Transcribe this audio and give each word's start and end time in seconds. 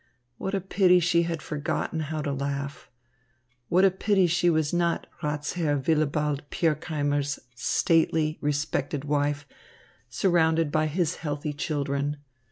What 0.39 0.55
a 0.55 0.61
pity 0.61 0.99
she 0.99 1.21
had 1.29 1.43
forgotten 1.43 1.99
how 1.99 2.23
to 2.23 2.33
laugh! 2.33 2.89
What 3.69 3.85
a 3.85 3.91
pity 3.91 4.25
she 4.25 4.49
was 4.49 4.73
not 4.73 5.05
Ratsherr 5.21 5.77
Willibald 5.79 6.41
Pirkheimer's 6.49 7.37
stately, 7.53 8.39
respected 8.41 9.05
wife, 9.05 9.45
surrounded 10.09 10.71
by 10.71 10.87
his 10.87 11.17
healthy 11.17 11.53
children! 11.53 12.17